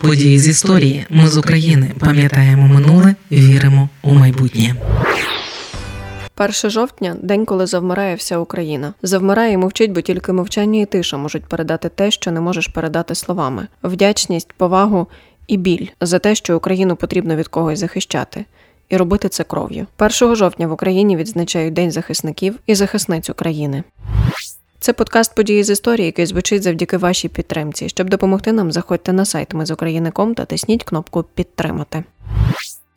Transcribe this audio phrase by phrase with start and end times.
[0.00, 1.06] Події з історії.
[1.10, 4.74] Ми з України пам'ятаємо минуле, віримо у майбутнє.
[6.38, 8.94] 1 жовтня день, коли завмирає вся Україна.
[9.02, 13.14] Завмирає і мовчить, бо тільки мовчання і тиша можуть передати те, що не можеш передати
[13.14, 15.06] словами: вдячність, повагу
[15.46, 18.44] і біль за те, що Україну потрібно від когось захищати.
[18.88, 19.86] І робити це кров'ю.
[19.98, 23.82] 1 жовтня в Україні відзначають День захисників і захисниць України.
[24.82, 27.88] Це подкаст події з історії, який звучить завдяки вашій підтримці.
[27.88, 32.04] Щоб допомогти нам, заходьте на сайт Ми з України.ком та тисніть кнопку Підтримати.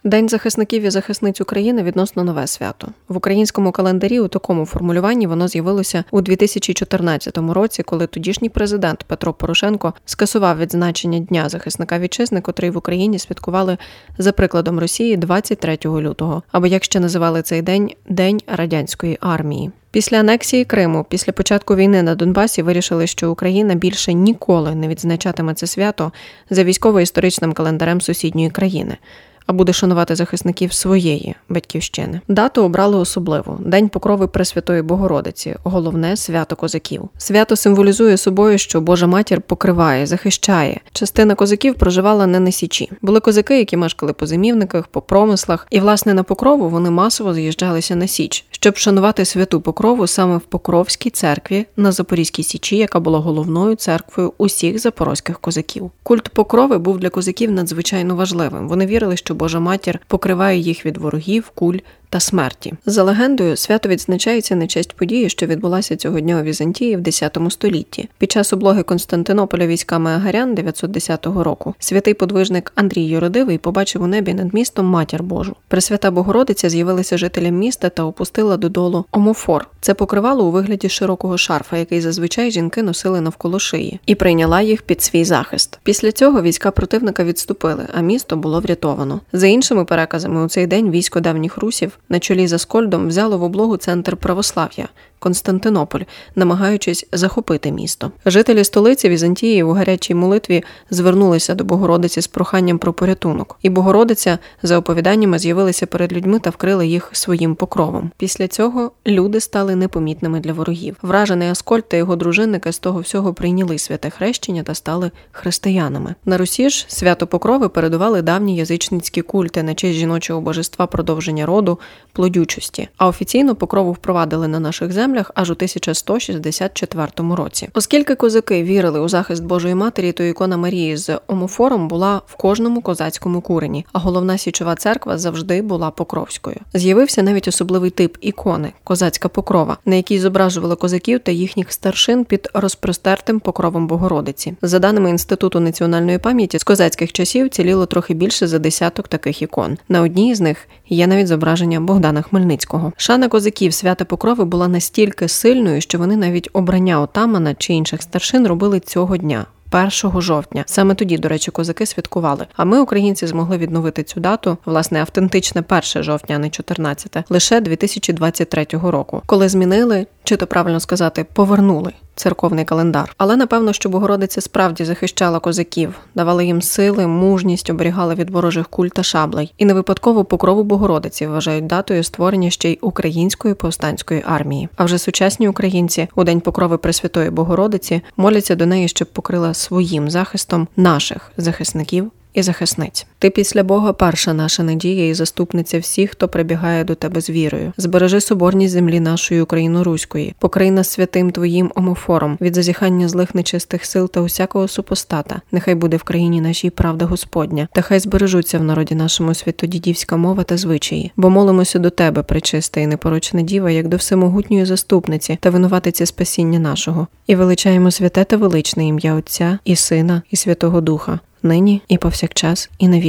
[0.05, 4.19] День захисників і захисниць України відносно нове свято в українському календарі.
[4.19, 11.19] У такому формулюванні воно з'явилося у 2014 році, коли тодішній президент Петро Порошенко скасував відзначення
[11.19, 13.77] дня захисника вітчизни, котрий в Україні святкували
[14.17, 19.71] за прикладом Росії 23 лютого, або як ще називали цей день День радянської армії.
[19.91, 25.53] Після анексії Криму, після початку війни на Донбасі, вирішили, що Україна більше ніколи не відзначатиме
[25.53, 26.11] це свято
[26.49, 28.97] за військово-історичним календарем сусідньої країни
[29.45, 32.21] а буде шанувати захисників своєї батьківщини.
[32.27, 37.09] Дату обрали особливу день покрови Пресвятої Богородиці, головне свято козаків.
[37.17, 40.79] Свято символізує собою, що Божа матір покриває, захищає.
[40.93, 42.91] Частина козаків проживала не на січі.
[43.01, 47.95] Були козаки, які мешкали по зимівниках, по промислах, і власне на покрову вони масово з'їжджалися
[47.95, 53.19] на січ, щоб шанувати святу покрову саме в Покровській церкві на Запорізькій Січі, яка була
[53.19, 55.91] головною церквою усіх запорозьких козаків.
[56.03, 58.67] Культ покрови був для козаків надзвичайно важливим.
[58.69, 61.77] Вони вірили, що Божа матір покриває їх від ворогів, куль
[62.13, 62.73] та смерті.
[62.85, 67.49] За легендою, свято відзначається на честь події, що відбулася цього дня у Візантії в X
[67.49, 68.09] столітті.
[68.17, 74.33] Під час облоги Константинополя військами Агарян 910 року святий подвижник Андрій Юродивий побачив у небі
[74.33, 75.55] над містом матір Божу.
[75.67, 79.67] Пресвята Богородиця з'явилася жителям міста та опустила додолу омофор.
[79.81, 84.81] Це покривало у вигляді широкого шарфа, який зазвичай жінки носили навколо шиї, і прийняла їх
[84.81, 85.79] під свій захист.
[85.83, 89.19] Після цього війська противника відступили, а місто було врятовано.
[89.33, 93.43] За іншими переказами, у цей день військо давніх русів на чолі за Скольдом взяло в
[93.43, 94.87] облогу центр православ'я,
[95.19, 96.01] Константинополь,
[96.35, 98.11] намагаючись захопити місто.
[98.25, 104.37] Жителі столиці Візантії у гарячій молитві звернулися до Богородиці з проханням про порятунок, і Богородиця
[104.63, 108.11] за оповіданнями з'явилася перед людьми та вкрила їх своїм покровом.
[108.17, 110.97] Після цього люди стали непомітними для ворогів.
[111.01, 116.15] Вражений Аскольд та його дружинники з того всього прийняли святе хрещення та стали християнами.
[116.25, 121.79] На Русі ж свято Покрови передували давні язичницькі культи на честь жіночого божества продовження роду,
[122.13, 122.89] плодючості.
[122.97, 127.69] А офіційно покрову впровадили на наших землях аж у 1164 році.
[127.73, 132.81] Оскільки козаки вірили у захист Божої матері, то ікона Марії з омофором була в кожному
[132.81, 136.57] козацькому курені, а головна січова церква завжди була покровською.
[136.73, 142.49] З'явився навіть особливий тип ікони козацька покрова, на якій зображували козаків та їхніх старшин під
[142.53, 144.55] розпростертим покровом Богородиці.
[144.61, 149.77] За даними інституту національної пам'яті, з козацьких часів ціліло трохи більше за десяток таких ікон.
[149.89, 152.93] На одній з них є навіть зображення Богдана Хмельницького.
[152.97, 158.47] Шана козаків свята Покрови була настільки сильною, що вони навіть обрання отамана чи інших старшин
[158.47, 159.45] робили цього дня.
[159.73, 162.47] 1 жовтня саме тоді, до речі, козаки святкували.
[162.55, 167.61] А ми, українці, змогли відновити цю дату, власне, автентичне 1 жовтня, а не 14, лише
[167.61, 173.15] 2023 року, коли змінили, чи то правильно сказати, повернули церковний календар.
[173.17, 178.87] Але напевно, що Богородиця справді захищала козаків, давала їм сили, мужність, оберігала від ворожих куль
[178.87, 179.53] та шаблей.
[179.57, 184.69] І не випадково покрову Богородиці вважають датою створення ще й української повстанської армії.
[184.75, 190.09] А вже сучасні українці у день покрови Пресвятої Богородиці моляться до неї, щоб покрила своїм
[190.09, 193.05] захистом наших захисників і захисниць.
[193.23, 197.73] Ти після Бога перша наша надія і заступниця всіх, хто прибігає до тебе з вірою.
[197.77, 204.09] Збережи соборність землі нашої україно-руської, покрий нас святим твоїм омофором від зазіхання злих нечистих сил
[204.09, 205.41] та усякого супостата.
[205.51, 210.43] Нехай буде в країні нашій правда Господня, та хай збережуться в народі нашому святодідівська мова
[210.43, 215.49] та звичаї, бо молимося до тебе, пречиста і непорочна діва, як до всемогутньої заступниці та
[215.49, 221.19] винуватиці спасіння нашого, і величаємо святе та величне ім'я Отця і Сина, і Святого Духа
[221.43, 222.99] нині і повсякчас, і на